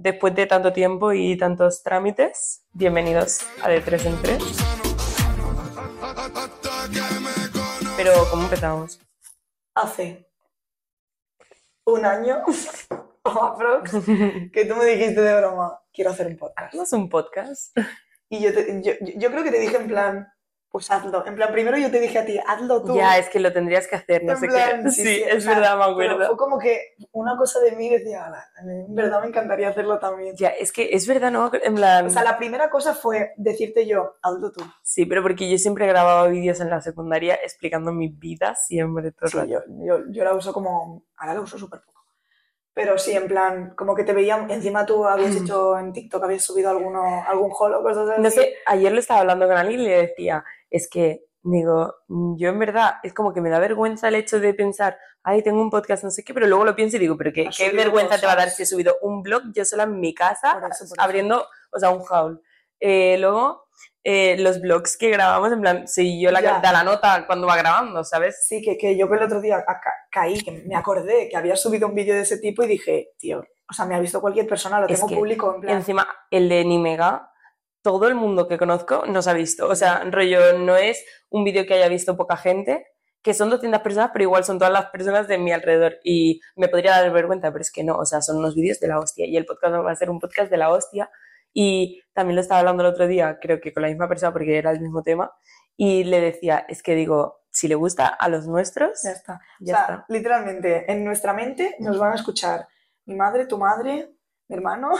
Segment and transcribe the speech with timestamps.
[0.00, 4.42] después de tanto tiempo y tantos trámites, bienvenidos a De 3 en 3.
[7.96, 9.00] Pero, ¿cómo empezamos?
[9.74, 10.28] Hace
[11.84, 12.42] un año,
[13.24, 13.90] o aprox,
[14.52, 16.74] que tú me dijiste de broma, quiero hacer un podcast.
[16.74, 17.76] ¿No es un podcast?
[18.28, 20.28] Y yo, te- yo, yo creo que te dije en plan,
[20.70, 21.24] pues hazlo.
[21.26, 22.94] En plan, primero yo te dije a ti, hazlo tú.
[22.94, 24.90] Ya, es que lo tendrías que hacer, no En sé plan, qué.
[24.90, 26.26] Sí, es verdad, me pero acuerdo.
[26.26, 29.68] Fue como que una cosa de mí decía, "Ala, a mí en verdad me encantaría
[29.70, 30.36] hacerlo también.
[30.36, 31.50] Ya, es que es verdad, ¿no?
[31.62, 32.06] En plan...
[32.06, 34.62] O sea, la primera cosa fue decirte yo, hazlo tú.
[34.82, 39.28] Sí, pero porque yo siempre grababa vídeos en la secundaria explicando mi vida siempre todo
[39.30, 41.98] Sí, yo, yo, yo la uso como, ahora la uso súper poco.
[42.74, 46.44] Pero sí, en plan, como que te veía, encima tú habías hecho en TikTok, habías
[46.44, 48.22] subido alguno, algún haul o cosas así.
[48.22, 51.94] No sé, ayer lo estaba hablando con alguien y le decía, es que, digo,
[52.36, 55.60] yo en verdad es como que me da vergüenza el hecho de pensar, ay, tengo
[55.60, 58.18] un podcast, no sé qué, pero luego lo pienso y digo, pero qué, qué vergüenza
[58.18, 58.56] te va a dar cosas.
[58.56, 60.94] si he subido un blog yo sola en mi casa, Por eso, por eso.
[60.98, 62.42] abriendo, o sea, un haul.
[62.80, 63.64] Eh, luego,
[64.04, 66.60] eh, los blogs que grabamos, en plan, si yo la, Ya.
[66.60, 68.44] da la nota cuando va grabando, ¿sabes?
[68.46, 71.36] Sí, que, que yo que el otro día ca- ca- caí, que me acordé que
[71.36, 74.20] había subido un vídeo de ese tipo y dije, tío, o sea, me ha visto
[74.20, 75.76] cualquier persona, lo Es tengo que público, en plan.
[75.76, 77.30] encima, el de Nimega,
[77.92, 79.66] todo el mundo que conozco nos ha visto.
[79.68, 82.86] O sea, rollo, no es un vídeo que haya visto poca gente,
[83.22, 85.96] que son 200 personas, pero igual son todas las personas de mi alrededor.
[86.04, 88.88] Y me podría dar vergüenza, pero es que no, o sea, son unos vídeos de
[88.88, 89.26] la hostia.
[89.26, 91.10] Y el podcast va a ser un podcast de la hostia.
[91.54, 94.58] Y también lo estaba hablando el otro día, creo que con la misma persona, porque
[94.58, 95.32] era el mismo tema.
[95.76, 99.40] Y le decía, es que digo, si le gusta a los nuestros, Ya está.
[99.60, 100.04] ya o sea, está.
[100.08, 102.68] literalmente, en nuestra mente nos van a escuchar
[103.06, 104.10] mi madre, tu madre,
[104.48, 104.90] mi hermano,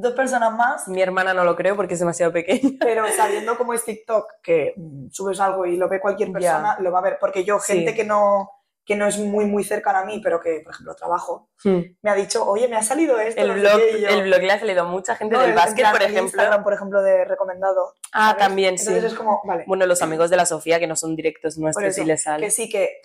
[0.00, 2.60] dos personas más, Mi hermana no lo creo porque es demasiado pequeña.
[2.80, 4.74] pero sabiendo cómo es TikTok, que
[5.10, 7.18] subes algo y lo ve cualquier persona, lo va a ver.
[7.20, 7.74] Porque yo, Sí.
[7.74, 8.50] gente que no
[8.86, 12.14] que no es muy muy cercana a mí, pero que, por ejemplo, trabajo, me ha
[12.14, 13.40] dicho, oye, me ha salido esto.
[13.40, 15.40] El no blog, qué", y yo, el blog le ha salido a mucha gente "No,
[15.40, 16.22] del básquet, por ejemplo.
[16.24, 17.94] Instagram, por ejemplo, de recomendado.
[18.12, 18.38] Ah, ¿sabes?
[18.46, 18.88] también, sí.
[18.88, 21.96] Entonces es como, vale, Bueno, los amigos de la Sofía, que no son directos nuestros,
[21.96, 22.44] y les sale.
[22.44, 23.00] que sí que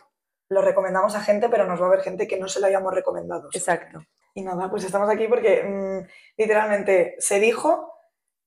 [0.49, 2.94] lo recomendamos a gente, pero nos va a haber gente que no se lo hayamos
[2.94, 3.47] recomendado.
[3.53, 4.03] Exacto.
[4.34, 6.07] Y nada, pues estamos aquí porque mm,
[6.38, 7.94] literalmente se dijo,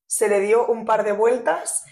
[0.07, 1.85] se le dio un par de vueltas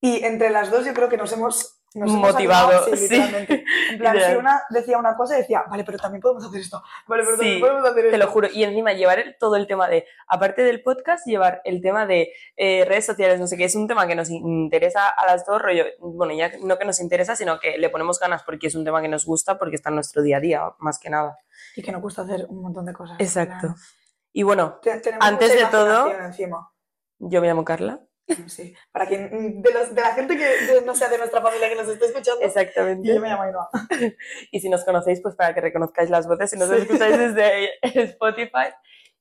[0.00, 3.02] y entre las dos yo creo que nos hemos, nos hemos Motivado, animado, sí.
[3.02, 3.64] literalmente.
[3.90, 7.24] En plan, si una decía una cosa, decía, vale, pero también podemos hacer esto, vale,
[7.24, 8.10] pero también Sí, podemos hacer esto.
[8.12, 8.48] Te lo juro.
[8.52, 12.32] Y encima llevar el- todo el tema de, aparte del podcast, llevar el tema de
[12.56, 15.60] eh, redes sociales, no sé qué, es un tema que nos interesa a las dos,
[15.60, 18.84] rollo, bueno, ya no que nos interesa, sino que le ponemos ganas porque es un
[18.84, 21.38] tema que nos gusta, porque está en nuestro día a día, más que nada.
[21.78, 23.16] Y que nos gusta hacer un montón de cosas.
[23.20, 23.74] Exacto.
[24.32, 26.70] Y bueno, te- tenemos Antes de todo- Encima.
[27.18, 28.00] yo me llamo Carla.
[28.48, 28.74] Sí.
[28.92, 31.68] Para quien, mm, de, los- de la gente que de- no sea de nuestra familia
[31.68, 33.08] que nos esté escuchando, Exactamente.
[33.08, 33.70] yo me llamo Ainhoa.
[34.52, 36.76] Y si nos conocéis, pues para que reconozcáis las voces, si nos Sí.
[36.78, 38.74] escucháis desde Spotify.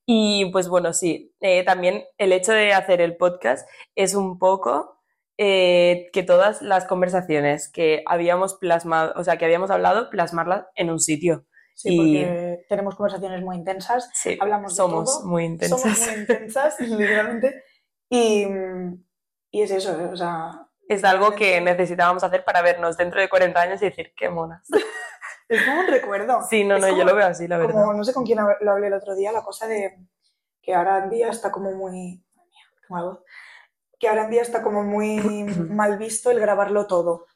[0.07, 4.95] Y pues bueno, sí, eh, también el hecho de hacer el podcast es un poco
[5.37, 10.89] eh, que todas las conversaciones que habíamos plasmado, o sea, que habíamos hablado, plasmarlas en
[10.89, 11.45] un sitio.
[11.77, 15.79] Sí, Y- porque tenemos conversaciones muy intensas, Sí, Hablamos de somos todo, muy intensas.
[15.79, 17.63] somos muy intensas, literalmente,
[18.09, 18.47] y,
[19.51, 23.61] y es eso, o sea, Es algo que necesitábamos hacer para vernos dentro de 40
[23.61, 24.67] años y decir, qué monas.
[25.49, 26.41] es como un recuerdo.
[26.49, 27.73] Sí, no, Es no, yo lo veo así, la verdad.
[27.75, 29.99] Como, no sé con quién lo hablé el otro día, la cosa de
[30.63, 32.23] que ahora en día está como muy...
[33.99, 35.17] Que ahora en día está como muy
[35.69, 37.27] mal visto el grabarlo todo.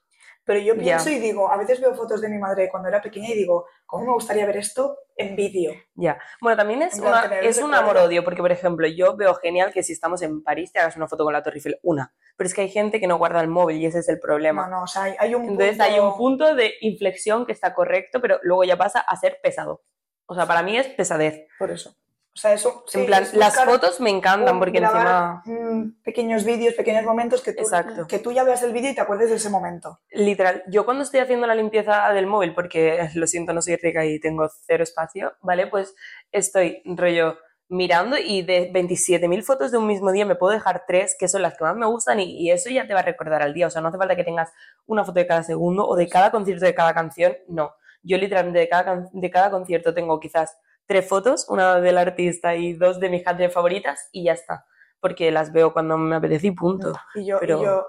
[0.44, 3.30] Pero yo pienso y digo, a veces veo fotos de mi madre cuando era pequeña
[3.30, 5.74] y digo, ¿cómo me gustaría ver esto en vídeo?
[5.94, 6.20] Ya.
[6.42, 9.94] Bueno, también es, una- es un amor-odio, porque, por ejemplo, yo veo genial que si
[9.94, 12.14] estamos en París te hagas una foto con la Torre Eiffel, una.
[12.38, 14.64] Pero es que hay gente que no guarda el móvil y ese es el problema.
[14.68, 15.84] No, no, o sea, hay, hay un Entonces punto...
[15.84, 19.84] hay un punto de inflexión que está correcto, pero luego ya pasa a ser pesado.
[20.26, 21.46] O sea, para mí es pesadez.
[21.60, 21.96] Por eso.
[22.34, 22.86] O sea, eso...
[22.88, 27.04] sí, en plan, es las fotos me encantan porque grabar, encima, mm, pequeños vídeos, pequeños
[27.04, 28.08] momentos que tú, Exacto.
[28.08, 30.00] que tú ya veas el vídeo y te acuerdes de ese momento.
[30.12, 34.06] literal, yo cuando estoy haciendo la limpieza del móvil, porque lo siento, no soy rica
[34.06, 35.68] y tengo cero espacio, ¿vale?
[35.68, 35.94] Pues
[36.32, 37.38] estoy rollo
[37.68, 41.42] mirando y de 27.000 fotos de un mismo día me puedo dejar tres que son
[41.42, 43.68] las que más me gustan y, y eso ya te va a recordar al día.
[43.68, 44.52] O sea, no hace falta que tengas
[44.86, 47.72] una foto de cada segundo o de cada concierto de cada canción, no.
[48.04, 50.58] Yo literalmente de cada, de cada concierto tengo quizás
[50.92, 54.66] tres fotos, una del artista y dos de mis canciones favoritas y ya está.
[55.00, 56.94] Porque las veo cuando me apetece y punto.
[57.16, 57.88] Y yo, y Pero- yo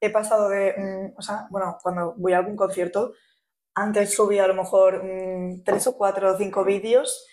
[0.00, 3.12] he pasado de, mm, o sea, bueno, cuando voy a algún concierto,
[3.74, 7.26] antes subía a lo mejor mm, tres o cuatro o cinco vídeos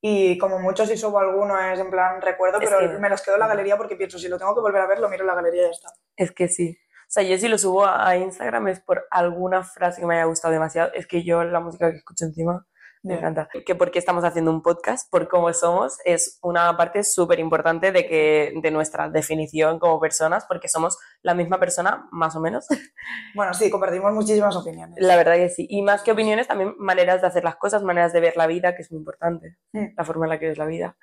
[0.00, 3.20] y como mucho si subo alguno es en plan recuerdo, Es pero que- me los
[3.22, 5.22] quedo en la galería porque pienso, si lo tengo que volver a ver, lo miro
[5.22, 5.88] en la galería y ya está.
[6.16, 6.78] Es que sí.
[7.02, 10.24] O sea, yo si lo subo a Instagram es por alguna frase que me haya
[10.24, 10.90] gustado demasiado.
[10.94, 12.66] Es que yo la música que escucho encima
[13.02, 13.48] Me encanta.
[13.66, 18.06] Que porque estamos haciendo un podcast, por cómo somos, es una parte súper importante de,
[18.06, 22.66] que, de nuestra definición como personas, porque somos la misma persona, más o menos.
[23.34, 24.96] Bueno, sí, compartimos muchísimas opiniones.
[25.00, 25.66] La verdad que sí.
[25.68, 28.76] Y más que opiniones, también maneras de hacer las cosas, maneras de ver la vida,
[28.76, 29.56] que es muy importante.
[29.72, 29.94] Mm.
[29.96, 30.96] La forma en la que ves la vida.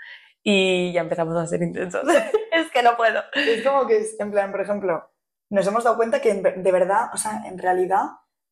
[0.44, 2.04] Y ya empezamos a ser intensos.
[2.52, 3.22] es que no puedo.
[3.34, 5.12] Es como que, en plan, por ejemplo,
[5.50, 8.04] nos hemos dado cuenta que de verdad, o sea, en realidad,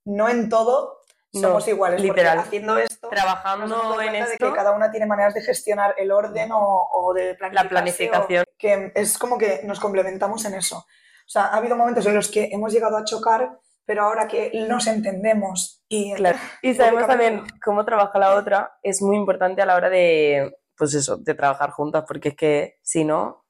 [0.05, 1.01] no en todo
[1.41, 2.01] No, somos iguales.
[2.01, 2.39] literal.
[2.39, 6.11] haciendo esto, Trabajando en cuenta de esto, que cada una tiene maneras de gestionar el
[6.11, 8.43] orden o, o de planificarse, la planificación.
[8.43, 10.77] o que es como que nos complementamos en eso.
[10.79, 14.51] O sea, ha habido momentos en los que hemos llegado a chocar, pero ahora que
[14.67, 16.37] nos entendemos y Claro.
[16.61, 20.93] Y sabemos también cómo trabaja la otra, es muy importante a la hora de, pues
[20.93, 23.45] eso, de trabajar juntas, porque es que si no...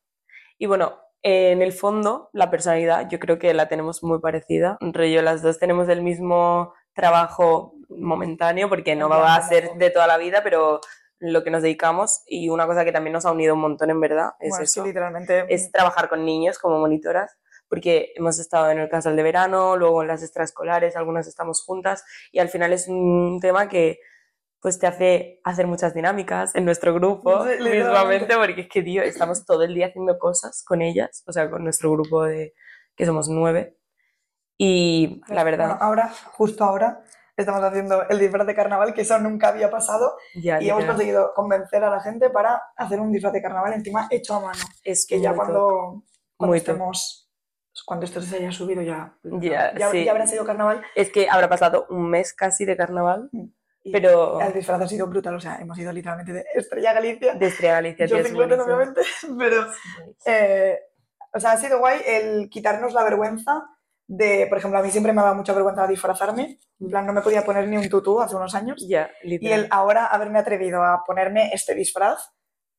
[0.57, 4.77] Y bueno, en el fondo, la personalidad yo creo que la tenemos muy parecida.
[4.81, 10.07] Rollo, las dos tenemos el mismo trabajo momentáneo, porque no va a ser de toda
[10.07, 10.81] la vida, pero
[11.19, 14.01] lo que nos dedicamos y una cosa que también nos ha unido un montón en
[14.01, 17.37] verdad es Bueno, es que eso, literalmente es trabajar con niños como monitoras,
[17.69, 22.03] porque hemos estado en el casal de verano, luego en las extraescolares, algunas estamos juntas
[22.31, 23.99] y al final es un tema que
[24.59, 29.03] pues te hace hacer muchas dinámicas en nuestro grupo Sí, mismamente, porque es que, tío,
[29.03, 32.53] estamos todo el día haciendo cosas con ellas, o sea, con nuestro grupo de
[32.95, 33.77] que somos nueve.
[34.57, 37.03] Y la verdad, Bueno, ahora, justo ahora,
[37.35, 40.87] estamos haciendo el disfraz de carnaval, que eso nunca había pasado, ya y hemos literal,
[40.87, 44.59] conseguido convencer a la gente para hacer un disfraz de carnaval encima hecho a mano.
[44.83, 46.03] es Que ya cuando,
[46.35, 46.69] cuando Muy top.
[46.69, 47.29] estemos,
[47.85, 50.03] cuando esto se haya subido ya, Ya, ya, sí.
[50.03, 50.81] ya habrá sido carnaval.
[50.95, 53.29] Es que habrá pasado un mes casi de carnaval,
[53.83, 57.35] y pero El disfraz ha sido brutal, o sea, hemos ido literalmente de Estrella Galicia.
[57.35, 58.75] de Estrella Galicia, Yo tío, es 50 buenísimo.
[58.75, 59.01] obviamente,
[59.37, 59.67] pero
[60.25, 60.79] eh,
[61.33, 63.63] o sea, ha sido guay el quitarnos la vergüenza
[64.07, 67.21] de, por ejemplo, a mí siempre me dado mucha vergüenza disfrazarme, en plan no me
[67.21, 71.03] podía poner ni un tutú hace unos años, Ya, y el ahora haberme atrevido a
[71.05, 72.31] ponerme este disfraz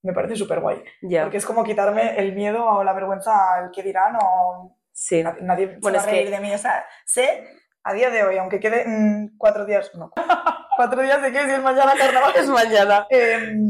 [0.02, 3.70] me parece súper guay, Ya, porque es como quitarme el miedo o la vergüenza al
[3.72, 5.22] que dirán o sí.
[5.22, 7.44] nadie, nadie se va a que- reír de mí, o sea, sé
[7.82, 10.10] a día de hoy, aunque quede mm, cuatro días, no,
[10.76, 13.06] cuatro días de qué, si es mañana carnaval, Es mañana.
[13.10, 13.68] em,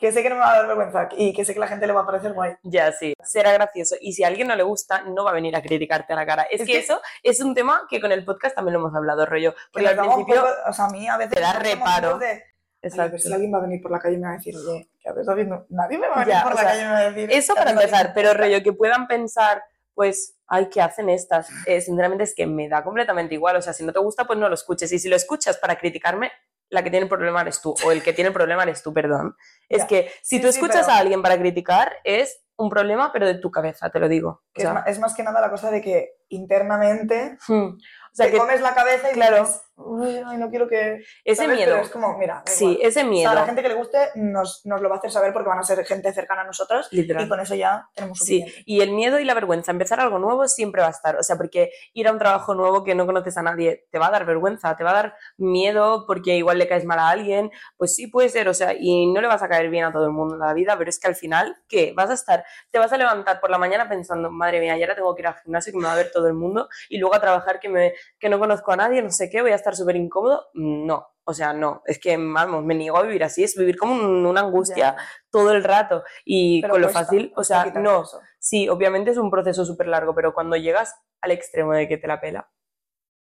[0.00, 1.86] que sé que no me va a dar vergüenza y que sé que la gente
[1.86, 2.54] le va a parecer guay.
[2.62, 3.12] Ya, sí.
[3.22, 3.96] Será gracioso.
[4.00, 6.24] Y si a alguien no le gusta, no va a venir a criticarte a la
[6.26, 6.42] cara.
[6.44, 8.94] Es, Es que, que- eso es un tema que con el podcast también lo hemos
[8.96, 9.52] hablado, rollo.
[9.52, 10.36] Que Porque al principio.
[10.40, 12.18] poco- o sea, a mí a veces te da reparo.
[12.18, 12.38] de, "Ay,
[12.82, 13.12] a Exacto.
[13.12, 14.88] ver si alguien va a venir por la calle y me va a decir, oye,
[15.02, 15.66] ¿qué haces haciendo?
[15.68, 17.30] Nadie me va a venir Ya, por la sea, calle y me va a decir.
[17.32, 18.12] Eso "¿Qué para empezar, haciendo?".
[18.14, 19.62] pero rollo, que puedan pensar,
[19.94, 21.50] pues, ay, ¿qué hacen estas?
[21.66, 23.56] Eh, sinceramente es que me da completamente igual.
[23.56, 24.90] O sea, si no te gusta, pues no lo escuches.
[24.92, 26.32] Y si lo escuchas para criticarme,
[26.70, 27.74] la que tiene el problema eres tú.
[27.84, 29.36] O el que tiene el problema eres tú, perdón.
[29.68, 29.86] Es Ya.
[29.86, 33.26] que si Sí, tú sí, escuchas pero- a alguien para criticar, es un problema, pero
[33.26, 34.28] de tu cabeza, te lo digo.
[34.30, 37.62] O Que sea, es, más que nada la cosa de que internamente hmm.
[37.62, 37.78] O
[38.12, 39.40] sea, te que comes la cabeza y claro.
[39.44, 41.02] dices, "Uy, ay, no quiero que...
[41.24, 41.56] ese ¿sabes?
[41.56, 41.72] miedo.
[41.72, 42.78] Pero es como, mira, Sí, igual.
[42.86, 43.30] ese O sea, miedo.
[43.30, 45.58] a la gente que le guste nos, nos lo va a hacer saber porque van
[45.58, 47.24] a ser gente cercana a nosotros Literal.
[47.24, 48.62] y con eso ya tenemos Sí, suficiente.
[48.66, 51.36] y el miedo y la vergüenza, empezar algo nuevo siempre va a estar, o sea,
[51.36, 54.26] porque ir a un trabajo nuevo que no conoces a nadie te va a dar
[54.26, 58.06] vergüenza, te va a dar miedo porque igual le caes mal a alguien, pues sí
[58.06, 60.34] puede ser, o sea, y no le vas a caer bien a todo el mundo
[60.34, 61.92] en la vida, pero es que al final, ¿qué?
[61.96, 64.94] Vas a estar, te vas a levantar por la mañana pensando, madre mía, ya ahora
[64.96, 67.14] tengo que ir al gimnasio que me va a ver todo el mundo y luego
[67.14, 69.69] a trabajar que, me, que no conozco a nadie, no sé qué, voy a estar
[69.76, 71.06] súper incómodo, no.
[71.24, 74.26] O sea, no, es que, vamos, me niego a vivir así, es vivir como un-
[74.26, 74.96] una angustia Ya.
[75.30, 78.20] todo el rato y Pero con lo fácil, o sea, no, eso.
[78.40, 82.08] Sí, obviamente es un proceso súper largo, pero cuando llegas al extremo de que te
[82.08, 82.50] la pela,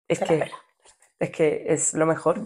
[0.08, 0.56] es Te que, pela.
[1.18, 2.38] es que es lo mejor.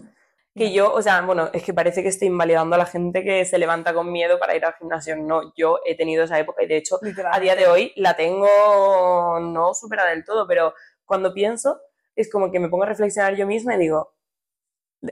[0.57, 3.45] Que yo, o sea, bueno, es que parece que estoy invalidando a la gente que
[3.45, 5.14] se levanta con miedo para ir al gimnasio.
[5.16, 6.99] No, yo he tenido esa época y de hecho
[7.31, 8.49] a día de hoy la tengo
[9.38, 10.73] no superada del todo, pero
[11.05, 11.78] cuando pienso
[12.17, 14.15] es como que me pongo a reflexionar yo misma y digo,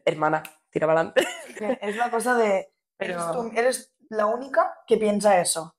[0.04, 1.26] hermana, tira para adelante.
[1.80, 2.72] Es la cosa de.
[2.96, 5.73] Pero- Eres, tú- eres la única que piensa eso.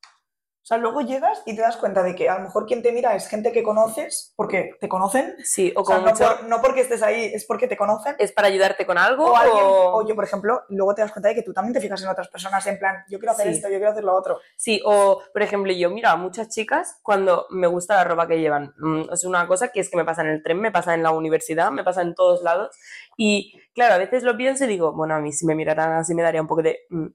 [0.65, 2.91] O sea, luego llegas y te das cuenta de que a lo mejor quien te
[2.91, 5.35] mira es gente que conoces, porque te conocen.
[5.43, 7.77] Sí, o O sea, como no, mucho por- no porque estés ahí, es porque te
[7.77, 8.15] conocen.
[8.17, 9.97] es para ayudarte con algo O, alguien, o...
[9.97, 12.07] o yo, por ejemplo, luego te das cuenta de que tú también te fijas en
[12.09, 13.53] otras personas, en plan, yo quiero hacer Sí.
[13.57, 14.39] esto, yo quiero hacer lo otro.
[14.57, 18.39] Sí, o por ejemplo, yo miro a muchas chicas cuando me gusta la ropa que
[18.39, 18.73] llevan.
[18.79, 21.03] Mm, Es una cosa que es que me pasa en el tren, me pasa en
[21.03, 22.75] la universidad, me pasa en todos lados.
[23.17, 26.15] Y claro, a veces lo pienso y digo, bueno, a mí si me miraran así
[26.15, 26.79] me daría un poco de...
[26.89, 27.05] mm,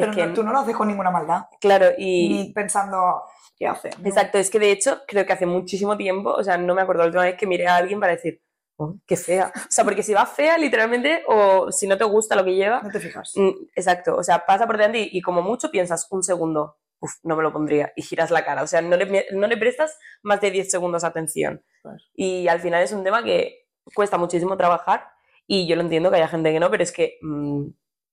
[0.00, 1.42] Pero es Pero que, no- tú no lo haces con ninguna maldad.
[1.60, 2.28] claro, y...
[2.28, 3.22] Ni pensando,
[3.56, 3.90] ¿qué hace?
[3.98, 4.06] No.
[4.08, 7.02] Exacto, es que de hecho creo que hace muchísimo tiempo, o sea, no me acuerdo
[7.02, 8.42] la última vez que miré a alguien para decir,
[8.76, 9.52] "Oh, qué fea.
[9.68, 12.80] O sea, porque si va fea, literalmente, o si no te gusta lo que lleva,
[12.82, 13.32] No te fijas.
[13.36, 17.14] Mm, Exacto, o sea, pasa por delante y, y como mucho piensas un segundo, uff,
[17.22, 19.98] no me lo pondría, y giras la cara, o sea, no le, no le prestas
[20.22, 21.62] más de 10 segundos atención.
[22.14, 25.08] Y al final es un tema que cuesta muchísimo trabajar
[25.46, 27.64] Y yo lo entiendo que haya gente que no, pero es que mm,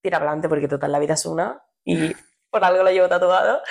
[0.01, 2.15] tira adelante porque total la vida es una y
[2.49, 3.61] por algo lo llevo tatuado.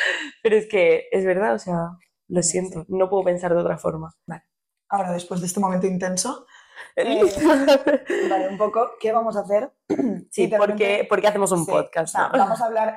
[0.42, 1.90] Pero es que es verdad, o sea,
[2.28, 4.14] lo siento, no puedo pensar de otra forma.
[4.88, 6.46] Ahora, después de este momento intenso,
[6.96, 7.20] eh,
[8.28, 9.72] vale, un poco, ¿qué vamos a hacer?
[10.30, 12.14] Sí, porque, porque hacemos un Sí, podcast.
[12.14, 12.96] vamos a hablar,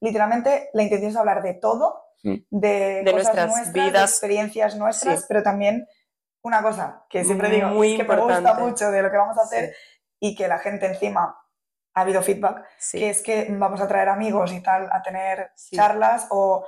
[0.00, 4.10] literalmente, la intención es hablar de todo, de, De cosas nuestras nuestras, de vidas.
[4.10, 5.26] experiencias nuestras, Sí.
[5.28, 5.86] pero también
[6.42, 9.36] una cosa que siempre digo, Muy es que me gusta mucho de lo que vamos
[9.38, 9.74] a hacer
[10.20, 11.36] y que la gente encima
[11.96, 12.98] ha habido feedback, Sí.
[12.98, 15.74] que es que vamos a traer amigos y tal a tener Sí.
[15.76, 16.66] charlas o,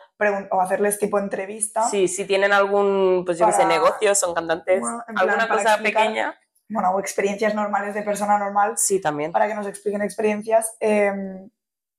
[0.51, 1.83] o hacerles tipo entrevista.
[1.85, 5.47] Sí, si tienen algún, pues yo sé, Para- negocio, son cantantes, Bueno, en plan, alguna
[5.49, 6.39] cosa explicar- pequeña,
[6.71, 9.31] Bueno, o experiencias normales de persona normal sí, también.
[9.31, 11.13] para que nos expliquen experiencias eh,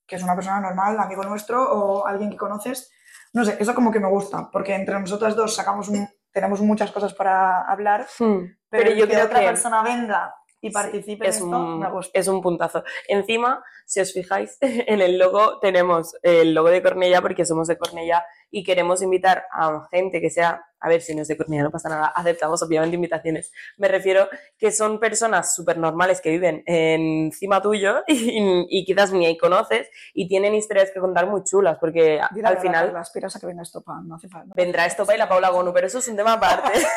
[0.07, 2.91] que es una persona normal, amigo nuestro o alguien que conoces.
[3.31, 6.91] No sé, eso como que me gusta, porque entre nosotras dos sacamos un- tenemos muchas
[6.91, 8.39] cosas para hablar, Hmm.
[8.69, 11.45] pero, Pero yo que creo otra que persona venga y Sí, participe en es esto,
[11.57, 12.19] un, me gusta.
[12.19, 12.83] es un puntazo.
[13.07, 17.77] Encima, si os fijáis, en el logo tenemos el logo de Cornella porque somos de
[17.77, 21.63] Cornella y queremos invitar a gente que sea, a ver si no es de Cornella,
[21.63, 23.51] no pasa nada, aceptamos obviamente invitaciones.
[23.77, 24.27] Me refiero
[24.57, 29.89] que son personas súper normales que viven encima tuyo y, y quizás ni ahí conoces
[30.13, 33.47] y tienen historias que contar muy chulas porque al verdad, final Carla, aspiras a que
[33.47, 34.53] venga esto, pa, no hace falta.
[34.55, 36.71] vendrá Estopa y la Paula Gonu, pero eso es un tema aparte.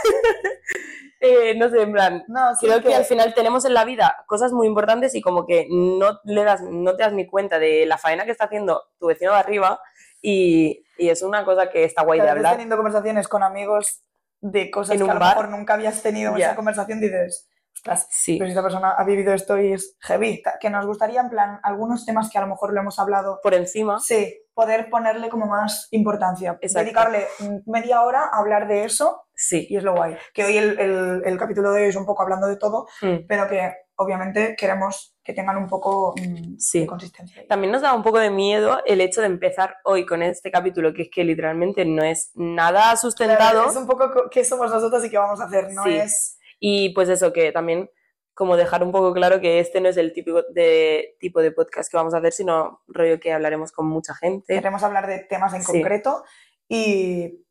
[1.25, 4.53] Eh, no sé, en plan, No, creo que al final tenemos en la vida cosas
[4.53, 7.97] muy importantes y como que no le das, no te das ni cuenta de la
[7.97, 9.81] faena que está haciendo tu vecino de arriba
[10.21, 12.53] y, y es una cosa que está guay de hablar.
[12.53, 14.05] teniendo conversaciones con amigos
[14.41, 15.37] de cosas En que a lo bar.
[15.37, 16.47] mejor nunca habías tenido Ya.
[16.47, 20.43] esa conversación, dices, ostras, Sí, pero si esta persona ha vivido esto y es heavy,
[20.61, 23.55] que nos gustaría en plan algunos temas que a lo mejor lo hemos hablado por
[23.55, 23.99] encima.
[24.01, 26.59] Sí, poder ponerle como más importancia.
[26.61, 26.81] Exacto.
[26.85, 27.27] Dedicarle
[27.67, 29.67] media hora a hablar de eso Sí.
[29.71, 30.17] y es lo guay.
[30.35, 33.27] Que hoy el, el- el capítulo de hoy es un poco hablando de todo, Mm.
[33.27, 36.81] pero que obviamente queremos que tengan un poco mm, Sí.
[36.81, 37.47] de consistencia.
[37.49, 40.93] También nos da un poco de miedo el hecho de empezar hoy con este capítulo,
[40.93, 43.39] que es que literalmente no es nada sustentado.
[43.53, 45.95] Claro, es un poco co- qué somos nosotros y qué vamos a hacer, no Sí.
[45.97, 46.39] es...
[46.59, 47.89] Y pues eso, que también
[48.35, 51.91] como dejar un poco claro que este no es el típico de, tipo de podcast
[51.91, 55.53] que vamos a hacer, sino rollo que hablaremos con mucha gente Queremos hablar de temas
[55.55, 55.73] en Sí.
[55.73, 56.25] concreto
[56.69, 57.45] y...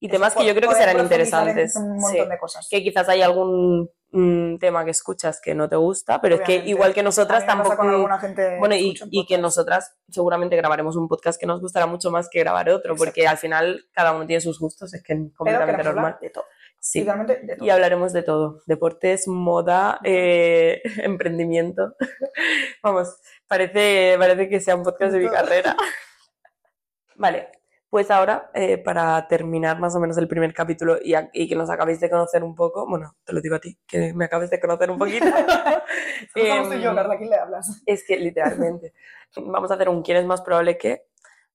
[0.00, 1.74] y temas que yo creo que serán interesantes.
[1.76, 2.16] Un Sí.
[2.16, 2.68] montón de cosas.
[2.70, 6.54] Que quizás hay algún mm, tema que escuchas que no te gusta, pero es que
[6.66, 7.76] igual que nosotras tampoco...
[7.76, 11.86] con alguna gente Bueno, y, y que nosotras seguramente grabaremos un podcast que nos gustará
[11.86, 15.12] mucho más que grabar otro, porque al final cada uno tiene sus gustos, es que
[15.14, 16.16] es completamente normal.
[16.22, 16.44] de todo.
[16.80, 17.00] Sí.
[17.00, 17.66] Literalmente de todo.
[17.66, 21.94] Y hablaremos de todo, deportes, moda, eh, emprendimiento.
[22.82, 23.16] Vamos,
[23.48, 25.76] parece, parece que sea un podcast de mi carrera.
[27.16, 27.48] Vale,
[27.90, 31.54] pues ahora, eh, para terminar más o menos el primer capítulo y, a- y que
[31.56, 34.50] nos acabéis de conocer un poco, bueno, te lo digo a ti, que me acabes
[34.50, 35.24] de conocer un poquito.
[35.26, 37.82] Somos tú y yo, Em, Carla, ¿a quién le hablas?
[37.86, 38.92] es que literalmente
[39.36, 41.02] vamos a hacer un quién es más probable que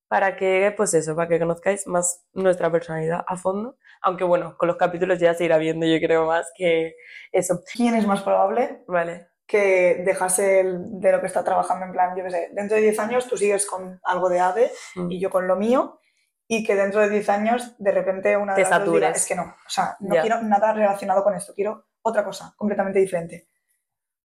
[0.07, 3.77] para que, pues eso, para que conozcáis más nuestra personalidad a fondo.
[4.01, 6.95] Aunque bueno, con los capítulos ya se irá viendo, yo creo más que
[7.31, 7.61] eso.
[7.73, 9.27] ¿Quién es más probable Vale.
[9.47, 12.83] que dejase el- de lo que está trabajando en plan, yo qué sé, dentro de
[12.83, 15.11] 10 años tú sigues con algo de AVE Mm.
[15.11, 15.99] y yo con lo mío
[16.47, 19.25] y que dentro de 10 años de repente una de Te las dos diga, es
[19.25, 20.21] que no, o sea, no Ya.
[20.21, 23.47] quiero nada relacionado con esto, quiero otra cosa completamente diferente.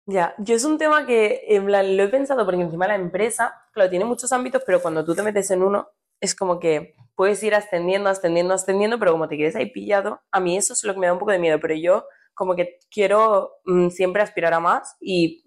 [0.06, 3.54] Ya, yo es un tema que en plan, lo he pensado porque encima la empresa,
[3.74, 5.90] claro, tiene muchos ámbitos, pero cuando tú te metes en uno,
[6.22, 10.40] es como que puedes ir ascendiendo, ascendiendo, ascendiendo, pero como te quedes ahí pillado, a
[10.40, 12.80] mí eso es lo que me da un poco de miedo, pero yo como que
[12.90, 15.44] quiero mm, siempre aspirar a más y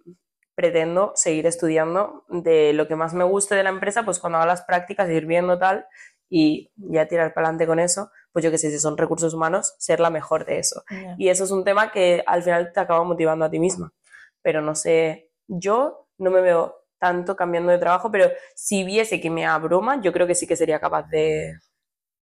[0.54, 4.46] pretendo seguir estudiando de lo que más me guste de la empresa, pues cuando haga
[4.46, 5.86] las prácticas, ir viendo tal
[6.30, 9.74] y ya tirar para adelante con eso, pues yo que sé, si son recursos humanos,
[9.78, 10.84] ser la mejor de eso.
[11.18, 13.92] Y eso es un tema que al final te acaba motivando a ti misma.
[14.40, 19.28] Pero no sé, yo no me veo tanto cambiando de trabajo, pero si viese que
[19.30, 21.54] me abruma, yo creo que sí que sería capaz de...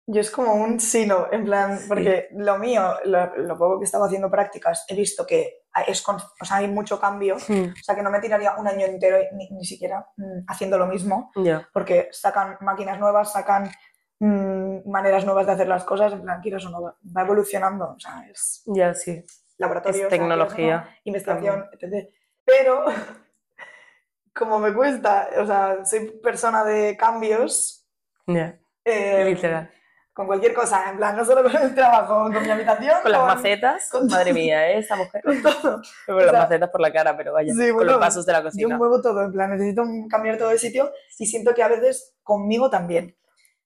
[0.08, 4.06] Yo es como un sino, en plan, porque lo mío, lo, lo poco que estaba
[4.06, 8.04] haciendo prácticas, he visto que es con- o sea, hay mucho cambio, o sea, que
[8.04, 12.10] no me tiraría un año entero ni, ni siquiera mm, haciendo lo mismo, Ya, porque
[12.12, 13.72] sacan máquinas nuevas, sacan
[14.20, 18.00] mm, maneras nuevas de hacer las cosas, en plan, quiero eso, no va, evolucionando, o
[18.00, 19.24] sea, es ya sí.
[19.58, 22.10] laboratorio, Es tecnología investigación, etc.
[22.44, 22.86] Pero,
[24.34, 27.86] como me cuesta, o sea, soy persona de cambios,
[28.28, 29.72] Ya, eh, literal.
[30.14, 33.36] con cualquier cosa, en plan, no solo con el trabajo, con mi habitación, Con las
[33.36, 34.80] macetas, con madre mía, ¿eh?
[34.80, 35.22] esta mujer.
[35.26, 35.82] con todo.
[36.06, 38.32] Con las sea, macetas por la cara, pero vaya, Sí, con bueno, los pasos de
[38.34, 38.78] la Yo cocina.
[38.78, 42.70] muevo todo, en plan, necesito cambiar todo de sitio y siento que a veces conmigo
[42.70, 43.16] también.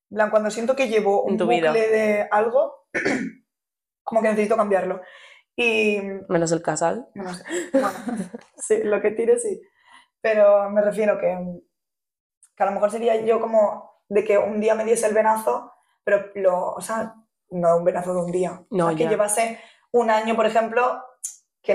[0.10, 2.88] Plan, cuando siento que llevo un bucle de algo,
[4.04, 5.02] como que necesito cambiarlo.
[5.56, 6.00] Y
[6.30, 7.08] Menos el casal.
[7.14, 7.32] bueno,
[8.58, 9.62] sí, lo que tire sí.
[10.22, 11.38] Pero me refiero que,
[12.56, 15.72] que a lo mejor sería yo como de que un día me diese el venazo,
[16.04, 17.16] pero lo, o sea,
[17.52, 18.64] no un venazo de un día.
[18.72, 19.60] No, o sea, que llevase
[19.92, 21.04] un año, por ejemplo,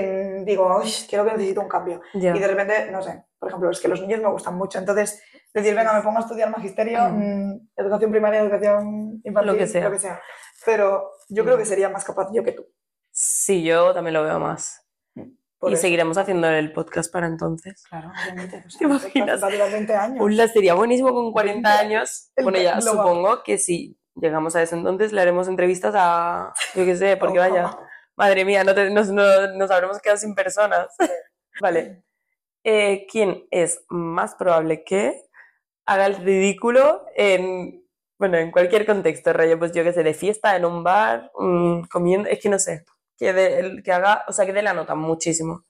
[0.01, 2.01] que digo, "Uy, quiero que necesito un cambio.
[2.13, 4.77] Y de repente, no sé, por ejemplo, es que los niños me gustan mucho.
[4.79, 5.21] Entonces,
[5.53, 7.67] decir, venga, me pongo a estudiar magisterio, Mm.
[7.77, 10.21] educación primaria, educación infantil, Lo que sea.
[10.65, 12.65] Pero yo creo que sería más capaz yo que tú.
[13.11, 14.81] Sí, yo también lo veo más.
[15.57, 15.81] Por y eso.
[15.83, 17.83] seguiremos haciendo el podcast para entonces.
[17.89, 18.63] Claro, obviamente.
[18.69, 19.41] sea, ¿Te imaginas?
[19.43, 20.17] Va a durar 20 años.
[20.21, 22.31] Ulla, sería buenísimo con 40 20 años.
[22.43, 26.53] Bueno, ya lo va- supongo que si llegamos a ese entonces le haremos entrevistas a,
[26.75, 27.77] yo qué sé, porque vaya,
[28.15, 30.87] madre mía, no te- nos, no- nos habremos quedado sin personas.
[31.61, 32.03] vale.
[32.63, 35.21] Eh, ¿Quién es más probable que
[35.85, 37.85] haga el ridículo en,
[38.17, 41.81] bueno, en cualquier contexto, rollo, pues yo qué sé, de fiesta, en un bar, mm,
[41.83, 42.85] comiendo, es que no sé,
[43.17, 45.63] que, de- que haga, o sea, que dé la nota muchísimo.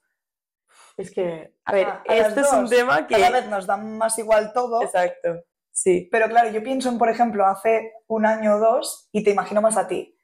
[0.97, 1.53] Es que.
[1.65, 3.15] A ver, a- a las este es un tema que...
[3.15, 4.81] Cada vez nos da más igual todo.
[4.81, 6.07] Exacto, sí.
[6.09, 9.61] Pero claro, yo pienso en, por ejemplo, hace un año o dos y te imagino
[9.61, 10.14] más a ti.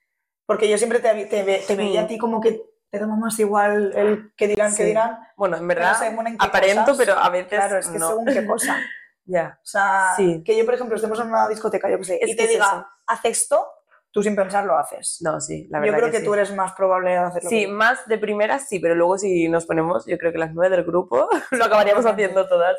[0.52, 3.94] Porque yo siempre te, te, te veía a ti como que te daba más igual
[3.96, 4.78] el que dirán, Sí.
[4.80, 5.18] que dirán.
[5.38, 6.98] Bueno, en verdad, según en aparento, cosas.
[6.98, 8.10] pero a veces Claro, es que no.
[8.10, 8.76] según qué cosa.
[9.24, 9.60] Ya.
[9.62, 10.42] O sea, Sí.
[10.44, 12.50] que yo, por ejemplo, estemos en una discoteca, yo qué sé, Es y que te
[12.50, 12.88] diga, eso.
[13.08, 13.66] haz esto,
[14.12, 15.20] tú sin pensar lo haces.
[15.22, 16.26] No, sí, la yo verdad creo que, sí.
[16.26, 17.50] tú eres más probable de hacerlo.
[17.50, 17.74] Sí, que yo.
[17.74, 20.84] más de primeras sí, pero luego si nos ponemos, yo creo que las nueve del
[20.86, 22.76] grupo lo acabaríamos haciendo todas.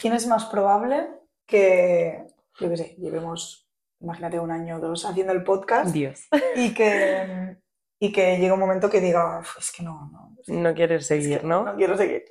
[0.00, 1.08] ¿Quién es más probable
[1.46, 2.24] que,
[2.60, 3.68] yo qué sé, llevemos,
[4.00, 6.26] imagínate, un año o dos haciendo el podcast Dios.
[6.56, 7.56] y que,
[7.98, 10.74] y que llegue un momento que diga, "Uf, es que no, no, es que No
[10.74, 11.64] quieres seguir, ¿no?
[11.64, 12.24] no quiero seguir.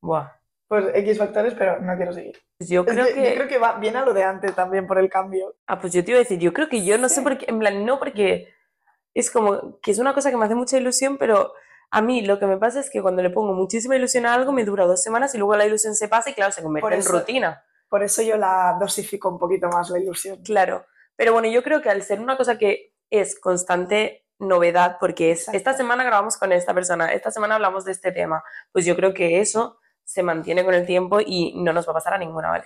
[0.00, 0.28] Buah.
[0.68, 2.38] Pues X factores, pero no quiero seguir.
[2.56, 3.28] Pues Yo Es creo que- que...
[3.30, 5.54] Yo creo que va bien a lo de antes también por el cambio.
[5.66, 7.20] Ah, pues yo te iba a decir, yo creo que yo no sé Sí.
[7.20, 8.48] por qué, en plan, no porque
[9.14, 11.52] es como que es una cosa que me hace mucha ilusión, pero
[11.90, 14.50] a mí lo que me pasa es que cuando le pongo muchísima ilusión a algo
[14.52, 16.94] me dura dos semanas y luego la ilusión se pasa y claro, se convierte Por
[16.94, 17.62] en eso- rutina.
[17.90, 20.42] Por eso yo la dosifico un poquito más la ilusión.
[20.42, 20.86] Claro,
[21.22, 25.46] pero bueno, yo creo que al ser una cosa que es constante novedad, porque es
[25.50, 29.14] esta semana grabamos con esta persona, esta semana hablamos de este tema, pues yo creo
[29.14, 32.50] que eso se mantiene con el tiempo y no nos va a pasar a ninguna,
[32.50, 32.64] ¿vale?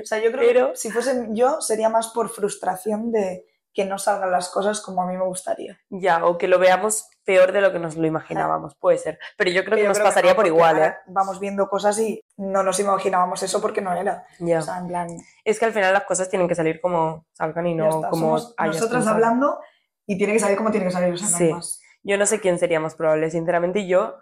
[0.00, 3.44] O sea, yo creo Pero- que si fuese yo sería más por frustración de
[3.76, 5.78] que no salgan las cosas como a mí me gustaría.
[5.90, 9.50] Ya, o que lo veamos peor de lo que nos lo imaginábamos, puede ser, pero
[9.50, 10.94] yo creo que Yo nos creo pasaría no, por igual, ¿eh?
[11.08, 14.24] Vamos viendo cosas y no nos imaginábamos eso porque no era.
[14.40, 14.60] Ya.
[14.60, 15.08] O sea, en plan,
[15.44, 18.38] Es que al final las cosas tienen que salir como salgan y no está, como
[18.58, 19.60] nosotras hablando
[20.06, 21.12] y tiene que salir como tiene que salir.
[21.12, 21.52] O sea, no hay Sí.
[21.52, 21.80] más.
[22.02, 24.16] Yo no sé quién sería más probable, sinceramente yo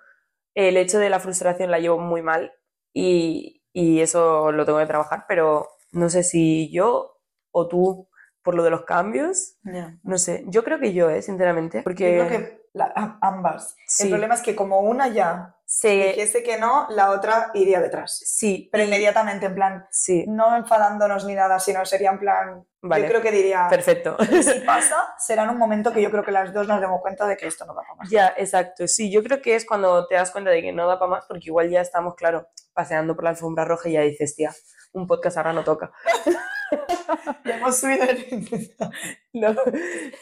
[0.55, 2.53] el hecho de la frustración la llevo muy mal
[2.93, 7.21] y, y eso lo tengo que trabajar, pero no sé si yo
[7.53, 8.09] o tú
[8.45, 9.97] por lo de los cambios, Ya.
[10.05, 11.23] no sé, yo creo que yo, ¿eh?
[11.23, 13.75] sinceramente, Yo porque creo que la- ambas.
[13.89, 17.81] sí, El problema es que como una ya se- dijese que no, la otra iría
[17.81, 18.21] detrás.
[18.25, 23.05] sí, Pero inmediatamente, en plan, sí, no enfadándonos ni nada, sino sería en plan, vale,
[23.05, 24.17] yo creo que diría, perfecto.
[24.31, 27.01] "Y si pasa, será en un momento que yo creo que las dos nos demos
[27.01, 28.11] cuenta de que esto no va para más.
[28.11, 28.87] Ya, exacto.
[28.87, 31.25] Sí, yo creo que es cuando te das cuenta de que no da para más,
[31.27, 34.53] porque igual ya estamos, claro, paseando por la alfombra roja y ya dices, tía,
[34.93, 35.93] un podcast ahora no toca.
[37.45, 38.75] Ya hemos subido el...
[39.33, 39.55] No,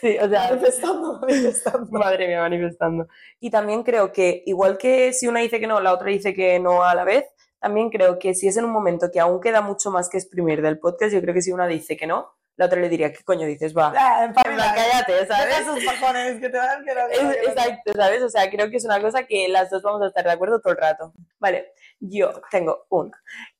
[0.01, 1.87] sí, o sea, manifestando, manifestando.
[1.91, 3.09] madre mía, manifestando.
[3.41, 6.59] Y también creo que, igual que si una dice que no, la otra dice que
[6.59, 7.27] no a la vez,
[7.61, 10.62] también creo que si es en un momento que aún queda mucho más que exprimir
[10.62, 13.25] del podcast, yo creo que si una dice que no, la otra le diría, ¿qué
[13.25, 13.77] coño dices?
[13.77, 15.61] Va, Ah, empabila, cállate, ¿sabes?
[15.61, 18.23] esos pajones que te que no- Exacto, ¿sabes?
[18.23, 20.61] O sea, creo que es una cosa que las dos vamos a estar de acuerdo
[20.61, 21.12] todo el rato.
[21.38, 23.12] Vale, yo tengo una.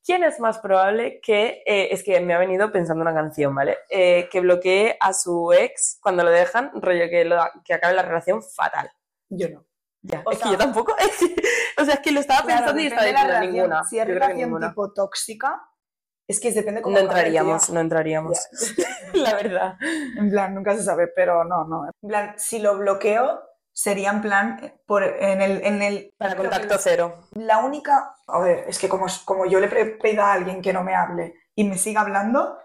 [0.05, 3.77] ¿Quién es más probable que, eh, es que me ha venido pensando una canción, ¿vale?
[3.89, 8.03] Eh, que bloquee a su ex cuando lo dejan, rollo que, lo- que acabe la
[8.03, 8.91] relación fatal.
[9.29, 9.65] Yo no.
[10.05, 10.93] Ya, O es sea- que yo tampoco.
[11.77, 13.53] o sea, es que lo estaba Claro, pensando y estaba diciendo relación.
[13.55, 13.83] ninguna.
[13.85, 14.67] Si es relación ninguna.
[14.69, 15.61] tipo tóxica,
[16.27, 18.47] es que depende cómo No entraríamos, no entraríamos.
[19.13, 19.75] La verdad.
[20.17, 21.85] En plan, nunca se sabe, pero no, no.
[22.01, 25.61] En plan, si lo bloqueo, sería en plan, eh, por, en el...
[25.63, 27.19] En el Para contacto cero.
[27.33, 28.15] La única...
[28.27, 31.33] A ver, es que como, como yo le pido a alguien que no me hable
[31.55, 32.57] y me siga hablando,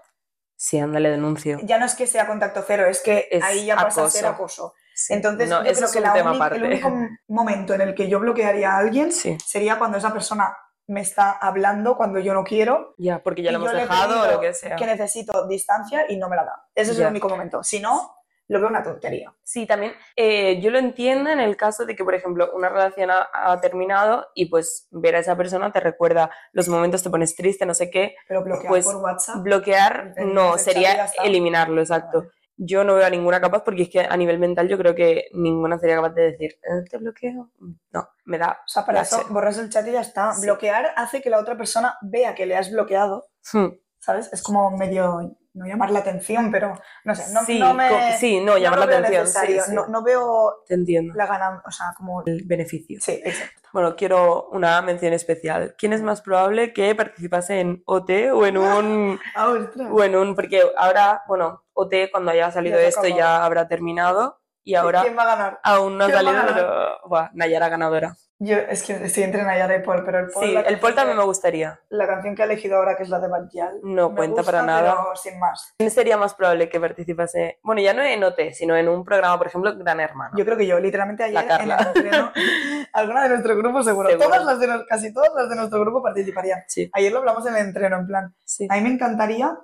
[0.57, 1.59] Sí, ándale, denuncio.
[1.63, 4.27] ya no es que sea contacto cero, es que Es ahí ya pasa a ser
[4.27, 4.75] acoso.
[4.95, 5.15] Sí.
[5.15, 6.65] Entonces, no, yo creo es que un la tema única- aparte.
[6.65, 6.91] el único
[7.29, 10.57] momento en el que yo bloquearía a alguien Sí, sería cuando esa persona
[10.89, 14.41] me está hablando cuando yo no quiero, ya, porque ya lo hemos dejado o lo
[14.41, 14.75] que sea.
[14.77, 16.63] que necesito distancia y no me la da.
[16.75, 17.05] Ese es Ya.
[17.05, 17.63] el único momento.
[17.63, 18.15] Si no,
[18.49, 19.31] lo veo una tontería.
[19.43, 23.11] Sí, también eh, yo lo entiendo en el caso de que, por ejemplo, una relación
[23.11, 27.37] ha, ha terminado y pues ver a esa persona te recuerda los momentos, te pones
[27.37, 28.17] triste, no sé qué.
[28.27, 29.43] Pero bloquear Pues, por WhatsApp.
[29.43, 32.21] Bloquear no, sería eliminarlo, exacto.
[32.21, 32.33] Vale.
[32.61, 35.27] Yo no veo a ninguna capaz porque es que a nivel mental yo creo que
[35.33, 37.51] ninguna sería capaz de decir, "Eh, ¿te bloqueo?
[37.93, 38.59] No, me da...
[38.65, 40.33] O sea, para eso borras el chat y ya está.
[40.33, 40.43] Sí.
[40.43, 43.69] Bloquear hace que la otra persona vea que le has bloqueado, Hmm.
[44.01, 44.29] ¿sabes?
[44.33, 48.17] Es como medio, no llamar la atención, pero no sé, no, sí, no me...
[48.19, 49.27] sí, no, llamar lo la atención.
[49.27, 49.75] sí, necesario, sí.
[49.75, 51.15] No, no veo Te entiendo.
[51.15, 52.23] la ganancia, o sea, como...
[52.25, 52.99] El beneficio.
[53.01, 53.69] Sí, exacto.
[53.73, 55.75] Bueno, quiero una mención especial.
[55.77, 59.21] ¿Quién es más probable que participase en OT o en un...
[59.35, 59.53] Ah,
[59.91, 60.35] o en un...
[60.35, 65.23] Porque ahora, bueno, OT cuando haya salido esto ya habrá terminado y ahora ¿Quién va
[65.23, 65.61] a ganar?
[65.63, 67.09] aún no ha ¿Quién va a salido, pero...
[67.09, 68.17] Buah, Nayara ganadora.
[68.41, 70.45] Yo es que estoy entre Nayara y Paul, pero el Paul...
[70.47, 71.81] Sí, el Paul también me gustaría.
[71.89, 74.53] La canción que ha elegido ahora, que es la de Badial, No me cuenta gusta,
[74.53, 74.97] para nada.
[74.97, 75.75] pero sin más.
[75.77, 77.59] ¿Quién sería más probable que participase?
[77.65, 80.37] Bueno, ya no en OT, sino en un programa, por ejemplo, Gran Hermano.
[80.39, 82.33] Yo creo que yo, literalmente ayer La en el entreno,
[82.93, 84.29] alguna de nuestro grupo seguro, Seguro.
[84.29, 86.63] Todas las de casi todas las de nuestro grupo participarían.
[86.69, 88.69] Sí, Ayer lo hablamos en el entreno, en plan, sí.
[88.71, 89.59] a mí me encantaría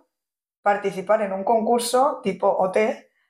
[0.62, 2.76] participar en un concurso tipo OT,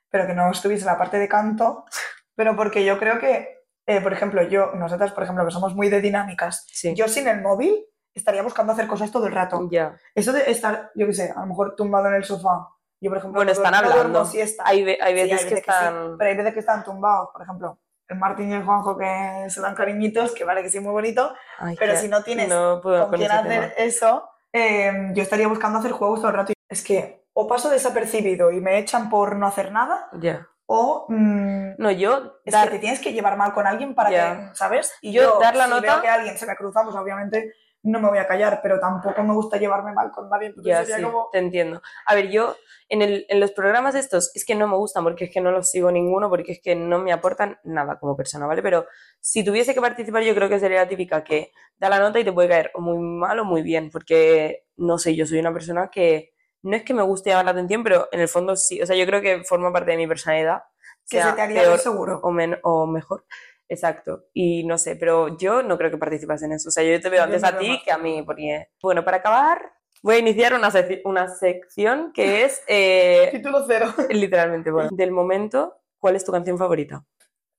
[0.09, 1.85] pero que no estuviese en la parte de canto,
[2.35, 3.54] pero porque yo creo que,
[3.87, 6.93] eh, por ejemplo, yo, nosotras, por ejemplo, que somos muy de dinámicas, sí.
[6.95, 9.67] yo sin el móvil estaría buscando hacer cosas todo el rato.
[9.69, 9.97] Ya.
[10.13, 12.69] Eso de estar, yo qué sé, a lo mejor tumbado en el sofá.
[13.01, 14.25] Yo, por ejemplo, Bueno, no están duermo- no hablando.
[14.25, 14.63] siesta.
[14.65, 16.17] Hay, hay Sí, veces hay que sí, están...
[16.17, 17.79] pero hay veces que están tumbados, por ejemplo.
[18.07, 21.33] El Martín y el Juanjo que se dan cariñitos, que vale que sí, muy bonito,
[21.57, 23.65] Ay, pero que si no tienes no con con quién hacer tema.
[23.77, 26.53] eso, eh, yo estaría buscando hacer juegos todo el rato.
[26.69, 30.47] Es que o paso desapercibido y me echan por no hacer nada, Ya.
[30.67, 34.09] O mm, No, yo es dar- que te tienes que llevar mal con alguien para
[34.09, 34.93] que, ¿sabes?
[35.01, 37.53] Y Yo dar la si nota- veo que alguien se me cruza, pues obviamente
[37.87, 40.47] no me voy a callar, pero tampoco me gusta llevarme mal con nadie.
[40.47, 41.29] Entonces sería sí, como...
[41.31, 41.83] te entiendo.
[42.07, 42.55] A ver, yo
[42.89, 45.51] en, el, en los programas estos es que no me gustan porque es que no
[45.51, 48.63] los sigo ninguno, porque es que no me aportan nada como persona, ¿vale?
[48.63, 48.87] Pero
[49.19, 52.23] si tuviese que participar, yo creo que sería la típica que da la nota y
[52.23, 55.53] te puede caer o muy mal o muy bien, porque no sé, yo soy una
[55.53, 56.33] persona que
[56.65, 58.81] no es que me guste llamar la atención, pero en el fondo sí.
[58.81, 60.63] O sea, yo creo que forma parte de mi personalidad.
[61.09, 62.19] Que se te haría peor seguro.
[62.23, 63.25] o, men- o mejor.
[63.69, 64.25] Exacto.
[64.33, 66.69] Y no sé, pero yo no creo que participas en eso.
[66.69, 68.67] O sea, yo te veo antes a ti que a mí, porque...
[68.81, 69.73] Bueno, para acabar,
[70.03, 73.93] voy a iniciar una, sec- una sección que es, eh, Título cero.
[74.09, 77.03] literalmente, bueno, del momento, ¿cuál es tu canción favorita?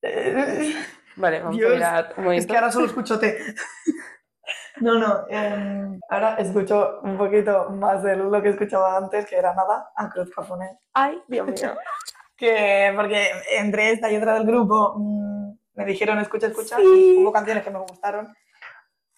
[0.02, 0.74] Eh,
[1.16, 2.46] Vale, vamos Dios, a mirar un Es momento.
[2.52, 3.38] que ahora solo escucho té.
[4.80, 9.54] No, no, em, ahora escucho un poquito más de lo que escuchaba antes, que era
[9.54, 10.78] nada, a Cruz Cafoné.
[10.94, 11.54] Ay, Dios mío.
[12.38, 17.16] Que, porque entre esta y otra del grupo mm, me dijeron escucha, escucha, Sí.
[17.18, 18.28] hubo canciones que me gustaron.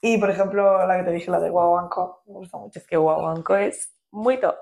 [0.00, 2.78] Y, por ejemplo, la que te dije, la de Guaguanco, me gusta mucho.
[2.78, 4.54] Es que Guaguanco es muy top.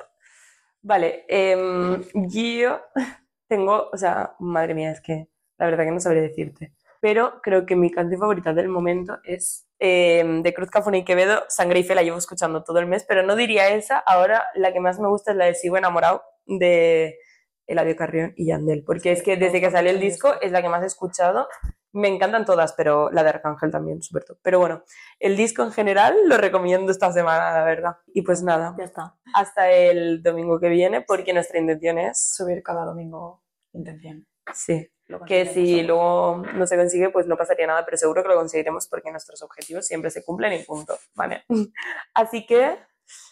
[0.81, 2.81] Vale, em, yo
[3.47, 5.29] tengo, o sea, madre mía, es que
[5.59, 6.73] la verdad que no sabré decirte.
[7.01, 11.45] Pero creo que mi canción favorita del momento es em, de Cruz Cafuna y Quevedo,
[11.49, 13.99] Sangre y Fe, la llevo escuchando todo el mes, pero no diría esa.
[13.99, 17.19] Ahora la que más me gusta es la de Sigo enamorado de
[17.67, 20.69] Eladio Carrión y Yandel, porque es que desde que salió el disco es la que
[20.69, 21.49] más he escuchado.
[21.93, 24.39] Me encantan todas, pero la de Arcángel también, súper top.
[24.43, 24.83] Pero bueno,
[25.19, 27.97] el disco en general lo recomiendo esta semana, la verdad.
[28.13, 29.15] Y pues nada, Ya está.
[29.35, 34.27] hasta el domingo que viene, porque nuestra intención es, Subir cada domingo intención.
[34.53, 34.89] sí,
[35.27, 38.89] que si luego no se consigue, pues no pasaría nada, pero seguro que lo conseguiremos
[38.89, 41.45] porque nuestros objetivos siempre se cumplen y punto, ¿vale?
[42.15, 42.77] Así que,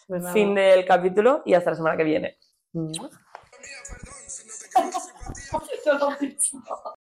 [0.06, 2.38] Pues fin del capítulo y hasta la semana que viene.